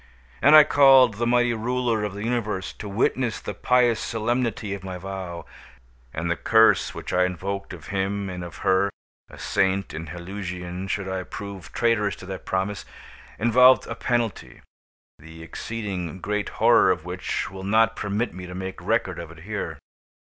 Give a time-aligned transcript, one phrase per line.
[0.41, 4.83] And I called the Mighty Ruler of the Universe to witness the pious solemnity of
[4.83, 5.45] my vow.
[6.11, 8.89] And the curse which I invoked of Him and of her,
[9.29, 12.83] a saint in Helusion should I prove traitorous to that promise,
[13.37, 14.61] involved a penalty
[15.19, 19.41] the exceeding great horror of which will not permit me to make record of it
[19.43, 19.77] here.